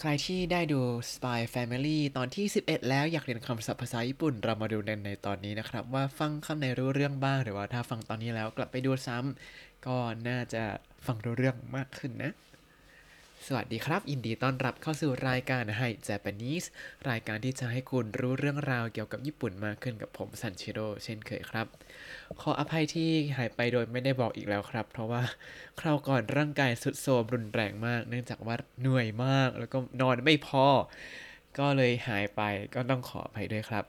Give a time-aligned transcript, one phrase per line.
[0.00, 0.80] ใครที่ได้ดู
[1.12, 9.96] Spy Family ตอนที่ 11 แล้วอยากเรียนคำศัพท์ภาษาญี่ปุ่น เรามาดูในในตอนนี้นะครับ ว่าฟังคำไหนรู้เรื่องบ้าง หรือว่าถ้าฟังตอนนี้แล้วกลับไปดูซ้ำก็
[10.28, 10.64] น่าจะ
[11.06, 12.32] ฟังรู้เรื่องมากขึ้นนะ
[13.46, 16.66] สวัสดีครับยินดีต้อนรับเข้าสู่รายการให้ Japanese
[17.10, 21.66] รายการที่จะให้คุณรู้เรื่องราวเกี่ยวกับญี่ปุ่นมากขึ้นกับผมซันชิโร่เช่นเคยครับ
[22.40, 25.22] ขออภัยที่หายไปโดยไม่ได้บอกอีกแล้วครับ เพราะว่า
[25.80, 30.64] คราวก่อนร่างกายสุดโทรมรุนแรงมาก เนื่องจากว่าเหนื่อยมาก แล้วก็นอนไม่พอ
[31.58, 32.42] ก็เลยหายไป
[32.74, 33.84] ก็ต้องขออภัยด้วยครับ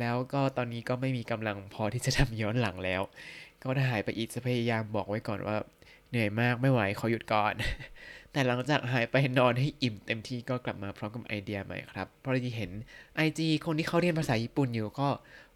[0.00, 3.02] แล้วก็ตอนนี้ก็ไม่มีกำลังพอที่จะทำย้อนหลังแล้ว
[3.62, 5.56] ก็ถ้าหายไปอีกจะพยายามบอกไว้ก่อนว่า
[6.10, 7.54] เหนื่อยมากไม่ไหวขอหยุดก่อน
[8.34, 12.70] แต่หลังจากหายไปนอนให้อิ่มเต็มที่ก็กลับมาพร้อมกับไอเดียใหม่ครับเพราะที่เห็น
[13.26, 15.08] IG คนที่เขาเรียนภาษาญี่ปุ่นอยู่ก็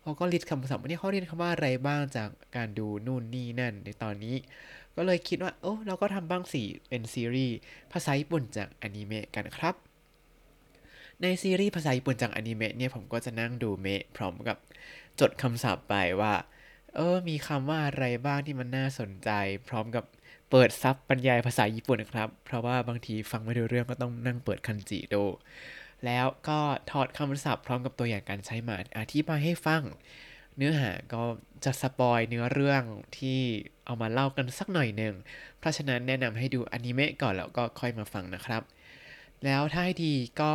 [0.02, 4.36] เขาก็ list คำศัพท์ว่าเนี่ยเขาเรียนคำว่าอะไรบ้างจากการดูนู่นนี่นั่นในตอนนี้
[4.96, 7.56] ก็เลยคิดว่าโอ้เราก็ทำบ้างสิเป็นซีรีส์
[7.92, 9.74] ภาษาญี่ปุ่นจากอนิเมะกันครับ
[11.22, 14.56] ในซีรีส์ภาษาญี่ปุ่นจากอนิเมะเนี่ยผมก็จะนั่งดูเมะพร้อมกับ
[15.20, 16.32] จดคำศัพท์ไปว่า
[16.98, 19.30] เออ มีคำว่าอะไรบ้างที่มันน่าสนใจ
[19.68, 20.04] พร้อมกับ
[20.50, 25.24] เปิดซับบรรยายภาษาญี่ปุ่นนะครับ เพราะว่าบางทีฟังไม่รู้เรื่องก็ต้องนั่งเปิดคันจิดู
[26.04, 26.60] แล้วก็
[26.90, 29.82] ถอดคำศัพท์พร้อมกับตัวอย่างการใช้มาอธิบายให้ฟัง
[30.56, 31.22] เนื้อหาก็
[31.64, 32.82] จะสปอยเนื้อเรื่อง
[33.18, 33.40] ที่
[33.84, 35.14] เอามาเล่ากันสักหน่อยหนึ่ง
[35.58, 38.62] เพราะฉะนั้นแนะนำให้ดูอนิเมะก่อนแล้วก็ค่อยมาฟังนะครับ
[39.44, 40.52] แล้วถ้าให้ดีก็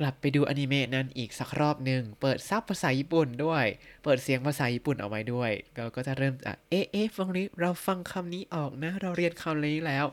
[0.00, 3.64] กลับไปดูอนิเมะนั้นอีกสักรอบหนึ่งเปิดซับภาษาญี่ปุ่นด้วย
[4.04, 10.04] เปิดเสียงภาษาญี่ปุ่นเอาไว้ด้วยเราก็จะเริ่มจากเอ๊ะเอ๊ะฟังนี้เราฟังคำนี้ออกนะ เราเรียนคำนี้แล้ว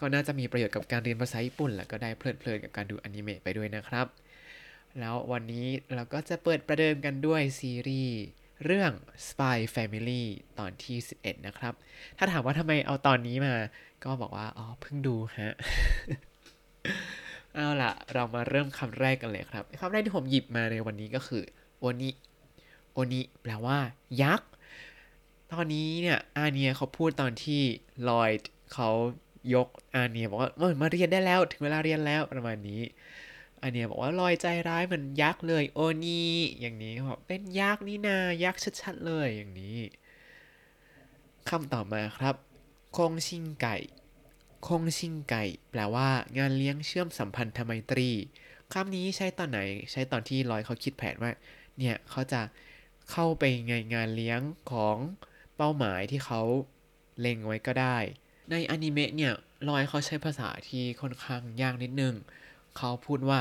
[0.00, 4.06] ก็น่าจะมีประโยชน์กับการเรียนภาษาญี่ปุ่น แล้วก็ได้เพลิดเพลินกับการดูอนิเมะไปด้วยนะครับ
[4.98, 8.18] แล้ววันนี้เราก็จะเปิดประเดิมกันด้วยซีรีส์
[8.64, 8.92] เรื่อง
[9.28, 10.22] Spy Family
[10.58, 11.74] ตอนที่ 11 นะครับ
[12.18, 13.54] ถ้าถามว่าทำไมเอาตอนนี้มา
[14.04, 15.54] ก็บอกว่า อ๋อ เพิ่งดูฮะ
[17.56, 21.42] เอาล่ะเรามาเริ่มคำแรกกันเลยครับคำแรกที่ผมหยิบมาในวันนี้ก็คือ
[21.78, 22.10] โอนิ
[22.92, 23.78] โอนิแปลว่า
[24.22, 24.48] ยักษ์
[25.52, 27.62] ตอนนี้เนี่ยอาเนียเขาพูดตอนที่
[28.08, 28.88] ลอยด์เขา
[29.54, 32.82] ยกอาเนียบอกว่าเออมาเรียนได้แล้วถึงเวลาเรียนแล้วประมาณนี้
[33.62, 36.22] อาเนียบอกว่าลอยใจร้ายเหมือนยักษ์เลยโอนี
[36.60, 39.78] อย่างนี้บอกเป็นยักษ์นี่นายักษ์ชัดๆเลยอย่างนี้
[41.48, 42.34] คำต่อมาครับ
[42.96, 43.76] คงชิงไก่
[44.66, 46.08] คงชิงไก่แปลว่า
[46.38, 48.10] งานเลี้ยงเชื่อมสัมพันธไมตรี
[48.72, 51.32] คำนี้ใช้ตอนไหน ใช้ตอนที่ลอยเขาคิดแผนว่า
[51.78, 52.40] เนี่ยเขาจะ
[53.10, 54.40] เข้าไปในงานเลี้ยง
[54.70, 54.96] ของ
[55.56, 56.42] เป้าหมายที่เขา
[57.20, 57.98] เล็งไว้ก็ได้
[58.50, 59.34] ในอนิเมะเนี่ย
[59.68, 62.14] ลอยด์เขาใช้ภาษาที่ค่อนข้างยากนิดนึง
[62.76, 63.40] เขาพูดว่า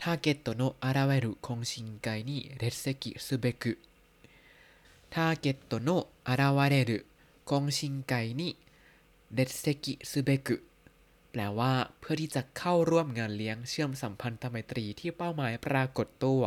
[0.00, 3.72] ターゲットの現れる懇親会に列席すべく
[5.14, 10.56] ターゲットの現れる懇親会に列席すべく
[11.30, 16.42] แปลว่าเพื่อที่จะเข้าร่วมงานเลี้ยงเชื่อมสัมพันธไมตรีที่เป้าหมายปรากฏตัว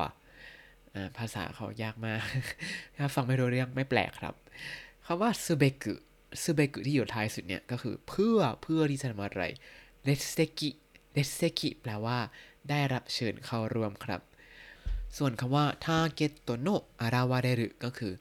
[1.18, 2.22] ภาษาเขายากมาก
[3.16, 4.34] ฟังไม่รู้เรื่องไม่แปลกครับ
[5.06, 9.44] คำว่าすべく すべく ที่อยู่ท้ายสุดเนี่ยก็คือเพื่อเพื่อที่จะทำอะไร
[10.04, 10.70] เดสเซกิ
[11.14, 12.18] เดสเซกิแปลว่า
[12.70, 14.22] ได้รับเชิญเข้าร่วมครับ
[15.18, 18.14] ส่วนคำว่าターゲットの現れる ก็คือ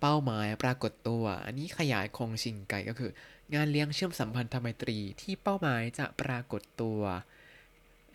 [0.00, 3.10] เป้าหมายปรากฏตัว อันนี้ขยาย懇親会 ก็คือ
[3.54, 7.00] งานเลี้ยงเชื่อมสัมพันธไมตรีที่เป้าหมายจะปรากฏตัว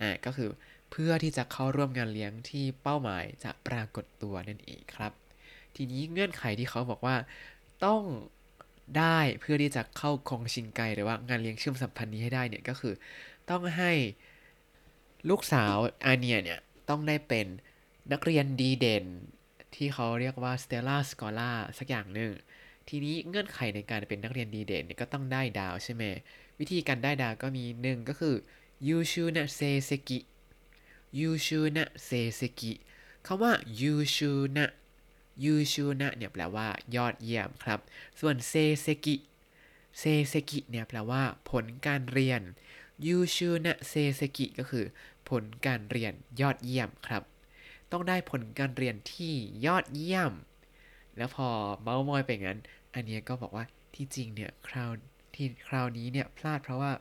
[0.00, 0.50] อ่าก็คือ
[0.90, 5.12] เพื่อที่จะเข้าร่วมงานเลี้ยงที่เป้าหมายจะปรากฏตัวนั่นเองครับ
[5.76, 7.16] ทีนี้เงื่อนไขที่เขาบอกว่า
[7.84, 8.02] ต้อง
[8.98, 12.94] ได้เพื่อที่จะเข้าคงชิงไกหรือว่างานเลี้ยงเชื่อมสัมพันธ์นี้ให้ได้เนี่ยก็คือ
[13.50, 13.92] ต้องให้
[15.30, 15.74] ลูกสาว
[16.06, 17.46] อาเนียเนี่ยต้องได้เป็น
[18.12, 19.06] นักเรียนดีเด่น
[19.74, 22.32] ที่เขาเรียกว่า Stella Scholar สักอย่างหนึ่ง
[22.88, 26.04] ทีนี้เงื่อนไขในการเป็นนักเรียนดีเด่นเนี่ยก็ต้องได้ดาวใช่ไหม
[26.60, 28.34] วิธีการได้ดาวก็มีหนึ่งก็คือ
[28.86, 30.18] ยูชูนะเซเซกิ
[31.18, 32.72] 優秀な成績
[33.26, 34.66] คำว่า 優秀な 優
[35.44, 37.80] 秀な เนี่ยแปลว่ายอดเยี่ยมครับ
[38.20, 42.42] ส่วน成績 成績 เนี่ยแปลว่า ผลการเรียน
[43.06, 44.84] 優秀な成績 ก็คือ
[45.28, 47.22] ผลการเรียนยอดเยี่ยมครับ
[47.92, 49.34] ต้องได้ผลการเรียนที่
[49.66, 50.32] ยอดเยี่ยม
[51.16, 51.48] แล้วพอ
[51.82, 52.58] เม้าท์มอยไปงั้น
[52.94, 53.64] อันนี้ก็บอกว่า
[53.94, 54.90] ที่จริงเนี่ยคราว
[55.34, 56.92] ที่คราวนี้เนี่ยพลาดเพราะว่า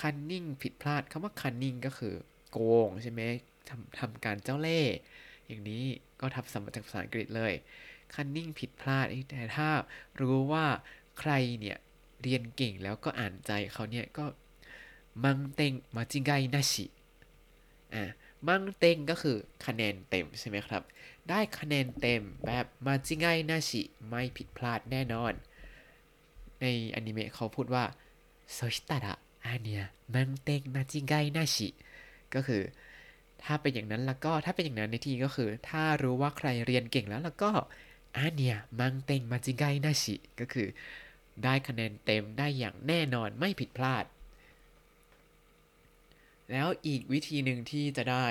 [0.00, 2.14] คันนิ่งผิดพลาดคำว่าคันนิ่งก็คือ
[2.50, 3.20] โกงใช่ไหม
[3.68, 4.94] ทำทำการเจ้าเล่ห์
[5.46, 5.84] อย่างนี้
[6.20, 7.52] ก็ทับศัพท์มาจากภาษาอังกฤษเลย
[8.14, 9.68] คันนิ่งผิดพลาดแต่ถ้า
[10.20, 10.66] รู้ว่า
[11.18, 11.78] ใครเนี่ย
[12.22, 14.24] เรียนเก่งแล้วก็อ่านใจเขาเนี่ยก็
[15.24, 16.86] มังเต็งมาจิงไกนาชิ
[17.94, 18.04] อะ
[18.48, 19.36] มังเต็งก็คือ
[19.66, 20.82] คะแนนเต็มใช่ไหมครับ
[21.30, 25.32] ได้คะแนนเต็มแบบมาจิงไกนาชิไม่ผิดพลาดแน่นอน
[26.60, 27.84] ในอนิเมะเขาพูดว่า
[28.52, 29.14] โซชิตะระ
[29.44, 29.82] อาเนีย
[30.14, 31.68] มังเต็งมาจิงไกนาชิ
[32.34, 32.62] ก็คือ
[33.42, 37.50] ถ้าเป็นอย่างนั้นแล้วก็ถ้าเป็นอย่างนั้นในที่ก็คือ ถ้ารู้ว่าใครเรียนเก่งแล้วแล้วก็
[38.16, 40.68] อันเนี้ยมังเต็งมาจิงไกนาชิก็คือ
[41.44, 44.04] ได้คะแนนเต็มได้อย่างแน่นอนไม่ผิดพลาด
[46.50, 48.26] แล้วอีกวิธีหนึ่งที่จะได้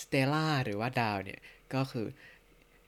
[0.00, 1.40] สเตล่าหรือว่าดาวเนี่ย
[1.74, 2.06] ก็คือ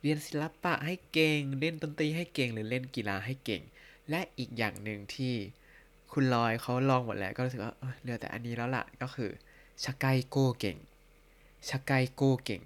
[0.01, 3.63] เรียนศิลปะให้เก่ง เล่นดนตรีให้เก่ง หรือเล่นกีฬาให้เก่ง
[4.11, 5.35] และอีกอย่างหนึ่งที่
[6.13, 9.31] คุณลอยเขาลองหมดแล้วก็รู้สึกว่าเหลือแต่อันนี้แล้วล่ะก็คือ
[9.85, 10.79] ชักไกโก้เก่ง
[11.69, 12.63] ชักไกโก้เก่ง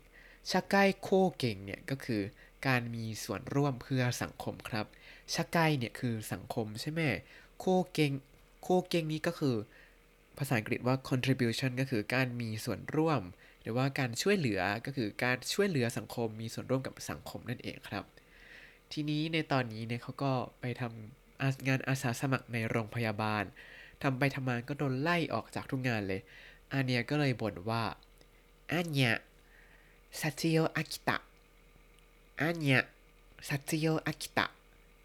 [0.51, 2.23] ชักไกโก้เก่งเนี่ยก็คือ
[2.67, 4.87] การมีส่วนร่วมเพื่อสังคมครับ
[5.35, 7.01] ชักไกเนี่ยคือสังคมใช่ไหม
[7.59, 8.13] โคเก่ง
[8.63, 9.57] โคเก่งนี้ก็คือ
[10.39, 13.21] ภาษาอังกฤษว่า contribution ก็คือการมีส่วนร่วม
[13.63, 18.05] หรือว่าการช่วยเหลือก็คือการช่วยเหลือสังคมมีส่วนร่วมกับสังคมนั่นเองครับ
[18.93, 23.45] ทีนี้ในตอนนี้เนี่ยเขาก็ไปทำอางานอาสาสมัครในโรงพยาบาล
[24.03, 26.21] ทำไปทำมาก็โดนไล่ออกจากทุกงานเลย
[26.73, 27.83] อาเนียก็เลยบ่นว่า
[28.73, 29.13] อาเนีย
[30.21, 31.17] ซัตโยอากิตะ
[32.41, 32.79] อาเนีย
[33.49, 34.47] ซัตโยอากิตะ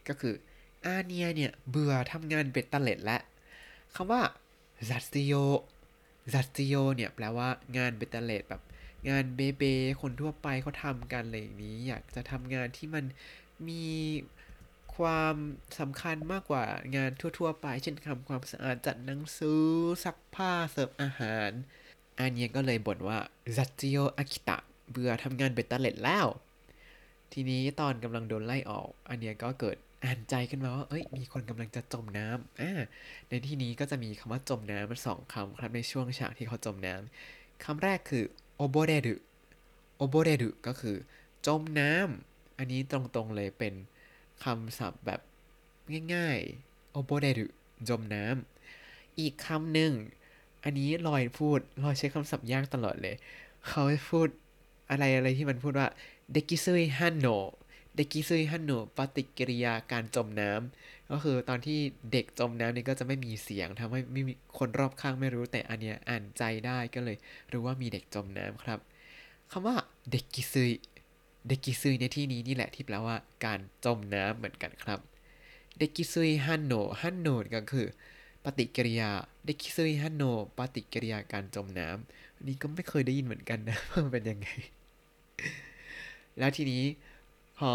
[0.08, 0.36] ก็คือ
[0.86, 3.22] อาเนียเนี่ยเบื่อทำงานเบ็ดเล็ดแล้ว
[3.96, 4.22] คำว่า
[4.90, 5.34] ซัตโย
[6.34, 7.48] ซัตโยเนี่ยแปลว่า
[7.78, 8.62] งานเบ็ดเตล็ดแบบ
[9.10, 9.64] งานเบ๊เบ๊
[10.02, 13.06] คนทั่วไปเขาทำกันอะไรอย่างนี้ อยากจะทำงานที่มัน
[13.70, 13.86] มี
[14.96, 15.36] ความ
[15.80, 16.64] สำคัญมากกว่า
[16.96, 19.64] งานทั่ว ๆ ไป เช่นทำความสะอาดจัดหนังสือ
[20.04, 21.52] ซักผ้าเสิร์ฟอาหาร
[22.20, 23.20] อาเนียก็เลยบ่นว่า
[23.58, 24.58] 雑用飽きた
[24.90, 26.28] เบื่อทำงานเบ็ดเตล็ดแล้ว
[27.34, 32.72] ทีนี้ตอนกำลังโดนไล่ออกอาเนียก็เกิด อ่านใจขึ้นมาว่าเอ้ยมีคนกำลังจะจมน้ำอ่า
[33.30, 38.24] ในที่นี้ก็จะมีคำว่าจมน้ำมันสองคำครับในช่วงฉากที่เขาจมน้ำคำแรกคือ
[38.56, 39.16] โอโบเรรุ
[39.98, 40.98] โอโบเรรุก็คือ
[41.48, 43.74] จมน้ำอันนี้ตรงๆเลยเป็น
[44.44, 45.22] คำศัพท์แบบ
[46.14, 47.48] ง่ายๆโอโบเรรุ
[47.90, 49.94] จมน้ำอีกคำหนึ่ง
[50.64, 53.16] อันนี้ลอยพูดลอยใช้คำศัพท์ยากตลอดเลย
[53.68, 54.28] เขาพูด
[54.90, 55.88] อะไรอะไรที่มันพูดว่า
[56.32, 57.28] เดกิซุยฮันโน
[57.98, 61.80] เดกิซุยฮันโนปฏิกิริยาการจมน้ำก็คือตอนที่
[62.12, 67.18] เด็กจมน้ำนี่ก็จะไม่มีเสียงทำให้ไม่มีคนรอบข้างไม่รู้แต่อันเนี้ยอ่านใจได้ก็เลย
[67.52, 68.80] รู้ว่ามีเด็กจมน้ำครับ
[69.52, 69.76] คำว่า
[70.12, 70.72] เด็กกิซุย
[71.48, 73.16] เด็กกิซุยในที่นี้นี่แหละที่แปลว่า
[73.46, 75.00] การจมน้ำเหมือนกันครับ
[75.78, 77.88] เด็กกิซุยฮันโนฮันโนก็คือ
[78.44, 79.10] ปฏิกิริยา
[79.46, 80.24] เด็กกิซุยฮันโน
[80.58, 84.48] ปฏิกิริยาการจมน้ำอันนี้ก็ไม่เคยได้ยินเหมือนกันนะว่ามันเป็นยังไง
[86.40, 86.84] แล้วทีนี้
[87.60, 87.72] พอ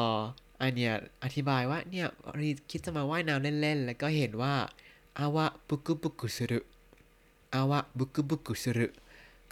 [0.62, 0.92] อันเนี้ย
[1.24, 2.06] อธิบายว่าเนี่ย
[2.40, 4.54] รีคิดจะมาว่ายน้ำเล่นๆ แล้วก็เห็นว่า
[5.18, 6.60] อาวะบุกุบุกุสุรุ
[7.54, 8.86] อาวะบุกุบุกุสุรุ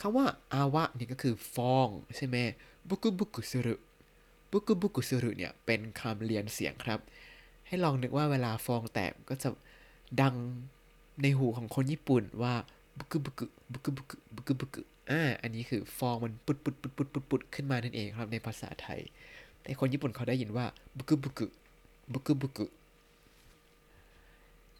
[0.00, 2.36] คำว่าอาวะนี่ก็คือฟองใช่ไหม
[2.88, 3.74] บุกุบุกุสุรุ
[4.50, 7.00] บุกุบุกุสุรุเนี่ยเป็นคำเรียนเสียงครับ
[7.66, 9.48] ให้ลองนึกว่าเวลาฟองแตกก็จะ
[10.20, 10.34] ดัง
[11.22, 12.54] ในหูของคนญี่ปุ่นว่า
[12.98, 14.80] บุกุบุกุบุกุบุกุบุกุบุกุ
[15.10, 19.00] อ่าอันนี้คือฟองมันปุดปุดปุดปุดปุดปุดขึ้นมานั่นเองครับในภาษาไทย
[19.62, 20.66] แต่คนญี่ปุ่นเขาได้ยินว่า
[20.96, 22.66] ぶくぶくぶくぶく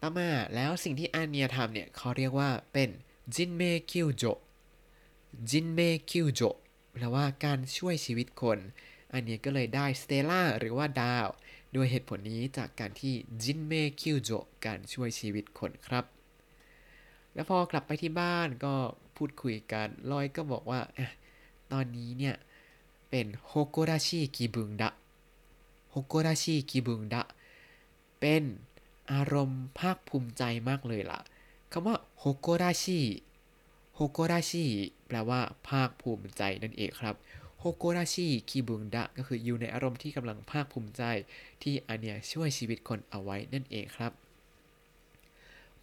[0.01, 2.89] ต่อมาแล้วสิ่งที่อาเนียทำเนี่ยเขาเรียกว่าเป็น
[3.35, 4.23] 人命救
[5.49, 6.41] 助 人命救助
[6.91, 8.59] แปลว่าการช่วยชีวิตคน
[9.13, 11.27] อันเนี้ยก็เลยได้ Stella หรือว่าดาว
[11.75, 13.13] ด้วยเหตุผลนี้จากการที่
[13.43, 14.31] 人命救助
[14.65, 16.05] การช่วยชีวิตคนครับ
[17.33, 18.73] แล้วพอกลับไปที่บ้านก็
[19.15, 20.99] พูดคุยกันลอยก็บอกว่าอ
[21.71, 22.35] ตอนนี้เนี่ย
[23.11, 24.89] เป็นโฮโกราชิกิบุงดะ
[25.91, 27.23] โฮโกราชิกิบุงดะ
[28.19, 28.43] เป็น
[29.11, 31.19] อารมณ์ภาคภูมิใจมากเลยล่ะ
[31.71, 32.99] คำว่าโฮโกราชิ
[33.95, 34.65] โฮโกราชิ
[35.07, 37.15] แปลว่า ภาคภูมิใจนั่นเองครับ
[37.59, 41.03] โฮโกราชิกิบุงดะก็คืออยู่ในอารมณ์ที่กำลังภาคภูมิใจ
[41.63, 44.11] ที่อาเนียช่วยชีวิตคนเอาไว้นั่นเองครับ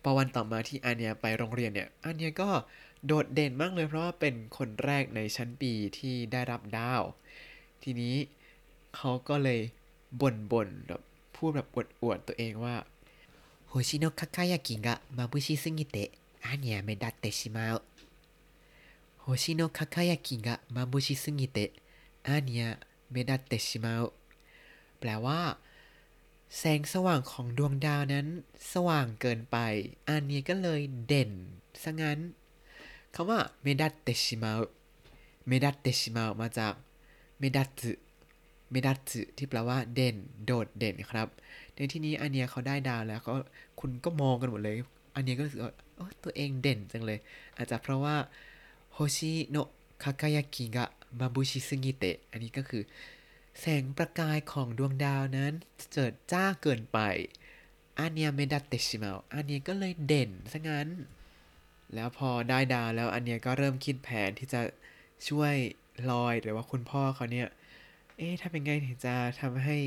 [0.02, 2.50] พอวันต่อมาที่อาเนียไปโรงเรียนเนี่ยอาเนียก็
[3.06, 7.02] โดดเด่นมากเลยเพราะว่าเป็นคนแรกในชั้นปีที่ได้รับดาว
[7.82, 8.14] ทีนี้
[8.96, 9.60] เขาก็เลย
[10.20, 11.02] บ่นบ่นแบบ
[11.36, 12.76] พูดแบบอวดอวดตัวเองว่า
[13.68, 17.66] 星の輝きがまぶしすぎてアーニャ目立ってしまう
[19.20, 23.94] 星の輝きがまぶしすぎてアーニャ目立ってしまう
[24.98, 25.40] แปลว่า
[26.56, 28.26] แสงสว่างของดวงดาวนั้น
[28.72, 29.56] สว่างเกินไป
[30.08, 31.30] อาเนียก็เลยเด่น
[31.82, 32.18] ซะงั้น
[33.14, 34.52] คำว่า目立ってしまう
[35.48, 36.74] 目立ってしまう มาจาก
[37.38, 41.28] 目立つ 目立つ ที่แปลว่าเด่น โดดเด่นครับ
[41.74, 43.32] ในที่นี้อาเนียเขาได้ดาวแล้วก็
[43.80, 44.76] คนก็มองกันหมดเลย
[45.14, 45.72] อาเนียก็รู้สึกว่า
[46.24, 47.18] ตัวเองเด่นจังเลย
[47.56, 48.16] อาจจะเพราะว่า
[48.92, 52.82] 星の輝きがまぶしすぎて อันนี้ก็คือ
[53.60, 55.52] แสงประกายของดวงดาวนั้น
[55.92, 56.98] เจิดจ้าเกินไป
[57.98, 60.88] อันเนียเมดัตเตชิมาอันเนียก็เลยเด่นซะงั้น
[61.94, 64.60] แล้วพอได้ดาวแล้วอันเนียก็เริ่มคิดแผนที่จะ
[65.28, 65.54] ช่วย
[66.10, 67.48] ลอยหรือว่าคุณพ่อเขาเนี่ย
[68.16, 69.78] เอ๊ะทำยังไงถึงจะทำให้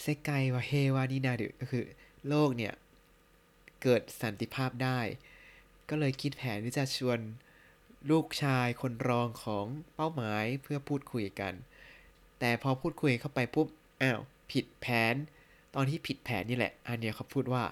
[0.00, 1.84] เซกไกวะเฮวานินาดึก็คือ
[2.28, 2.74] โลกเนี่ย
[3.82, 5.00] เกิดสันติภาพได้
[5.88, 7.18] ก็เลยคิดแผนที่จะชวน
[8.10, 11.54] ลูกชายคนรองของเป้าหมายเพื่อพูดคุยกัน
[12.40, 13.68] แต่พอพูดคุยเข้าไปปุ๊บ
[14.02, 14.20] อ้าว
[14.52, 15.14] ผิดแผน
[15.74, 17.64] ตอนที่ผิดแผนนี่แหละ อันเนี้ยเขาพูดว่า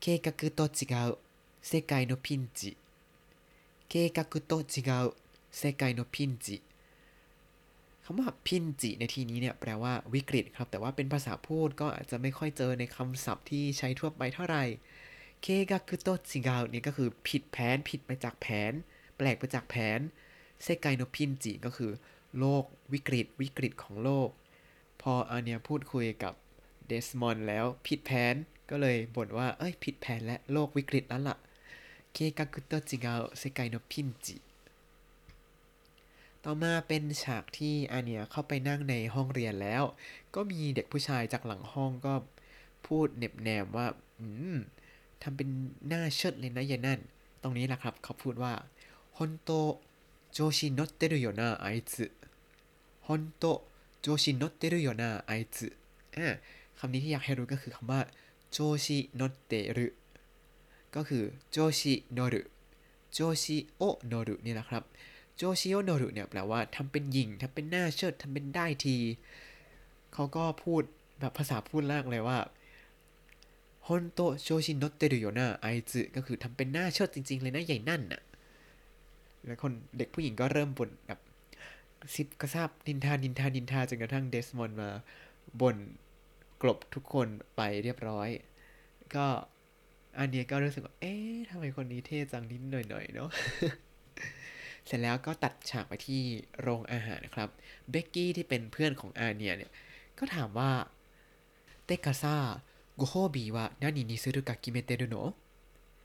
[0.00, 6.56] 計画と違う 世界のピンチ 計画と違う 世界のピンチ
[8.04, 14.64] คำว่า ピンチ ในที่นี้เนี่ยแปลว่าวิกฤตครับ แต่ว่าเป็นภาษาพูดก็อาจจะไม่ค่อยเจอในคำศัพท์ที่ใช้ทั่วไปเท่าไหร่
[15.42, 18.72] เคกักุโตจิกาเนี่ยก็คือผิดแผน ผิดไปจากแผน
[19.16, 19.98] แปลกไปจากแผน
[20.62, 21.90] เซกายโนพินจิก็คือ
[22.40, 24.28] โลกวิกฤตวิกฤตของโลก
[25.02, 26.34] พออาเนียพูดคุยกับ
[26.86, 28.34] เดสมอนแล้วผิดแผน
[28.70, 31.36] ก็เลยบ่นว่าเอ้ยผิดแผนและโลกวิกฤตแล้วล่ะ
[32.12, 34.36] เคกาคุโตจิกาเซไกโนพินจิ
[36.44, 39.82] ต่อมาเป็นฉากที่อาเนียเข้าไปนั่งในห้องเรียนแล้ว
[40.34, 42.14] ก็มีเด็กผู้ชายจากหลังห้องก็
[42.86, 43.86] พูดเน็บแนมว่า
[44.18, 44.56] อืม
[45.22, 45.48] ทำเป็น
[45.88, 47.00] หน้าเชิดเลยนะยายนั่น
[47.42, 48.52] ตรงนี้แหละครับเขาพูดว่า
[49.16, 49.50] ほんと調
[50.32, 52.04] 子乗ってるよなあいつ ほ
[53.06, 53.44] んと調
[54.00, 55.66] 子乗ってるよなあいつ
[56.78, 58.00] คำนี้ที่อยากให้รู้ก็คือคำว่า
[58.52, 59.86] 調子乗ってる
[60.94, 64.82] ก็คือ 調子乗る 調子を乗る นี่แหละครับ
[65.36, 68.96] 調子を乗る เนี่ยแปลว่าทำเป็นหยิ่งทำเป็นหน้าเชิดทำเป็นได้ที
[70.12, 70.82] เขาก็พูด
[71.20, 72.38] แบบภาษาพูดแรกเลยว่า
[73.86, 78.22] ฮอนโตโจชินโนเตรุโยนะไอซึก็คือทำเป็นหน้าเชิดจริง ๆ เลยนะใหญ่นั่นน่ะ
[79.44, 81.20] แล้วคนเด็กผู้หญิงก็เริ่มบ่นแบบ
[82.14, 84.90] ซิดกระซาบดินทานินทานินทาจนกระทั่งเดสมอนมา
[85.60, 85.76] บ่น
[86.62, 88.28] กลบทุกคนไปเรียบร้อย
[89.14, 89.26] ก็
[90.18, 93.30] อันเนี้ยก็รู้สึกว่า เอ๊ะทำไมคนนี้เท่จังนิดหน่อยๆเนาะ
[94.86, 96.20] เสร็จแล้วก็ตัดฉากไปที่
[96.60, 97.48] โรงอาหารครับ
[97.90, 99.72] เบกกี้ที่เป็นเพื่อนของอาเนียเนี่ย
[100.18, 100.70] ก็ถามว่า
[101.84, 102.36] เตกาซา
[102.96, 105.32] โกโฮบีวะนานินิซึรุกะกิเมเตโดโนะ